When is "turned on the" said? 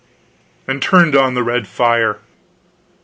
0.81-1.43